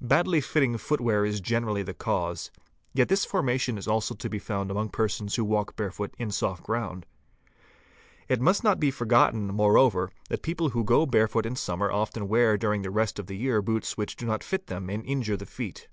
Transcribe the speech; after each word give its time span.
Badly 0.00 0.40
fitting 0.40 0.76
footwear 0.78 1.24
is 1.24 1.40
gene 1.40 1.64
rally 1.64 1.84
the 1.84 1.94
cause. 1.94 2.50
Yet 2.92 3.08
this 3.08 3.24
formation 3.24 3.78
is 3.78 3.86
also 3.86 4.16
to 4.16 4.28
be 4.28 4.40
found 4.40 4.68
among 4.68 4.88
persons 4.88 5.36
who 5.36 5.44
work 5.44 5.76
barefoot 5.76 6.12
in 6.18 6.32
soft 6.32 6.64
ground. 6.64 7.06
It 8.26 8.40
must 8.40 8.64
not 8.64 8.80
be 8.80 8.90
forgotten, 8.90 9.46
moreover, 9.54 10.10
that 10.28 10.42
people 10.42 10.70
who 10.70 10.82
go 10.82 11.06
barefoot 11.06 11.46
in 11.46 11.54
summer 11.54 11.88
often 11.88 12.26
wear 12.26 12.58
during 12.58 12.82
the 12.82 12.90
rest 12.90 13.20
of 13.20 13.28
the 13.28 13.36
year 13.36 13.62
boots 13.62 13.96
which 13.96 14.16
do 14.16 14.26
not 14.26 14.42
fit 14.42 14.66
them 14.66 14.90
and 14.90 15.06
injure 15.06 15.36
the 15.36 15.46
feet. 15.46 15.86